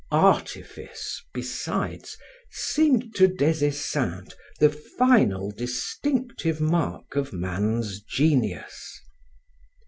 Artifice, 0.11 1.21
besides, 1.31 2.17
seemed 2.49 3.13
to 3.13 3.27
Des 3.27 3.63
Esseintes 3.63 4.33
the 4.59 4.71
final 4.71 5.51
distinctive 5.51 6.59
mark 6.59 7.15
of 7.15 7.31
man's 7.31 8.01
genius. 8.01 8.99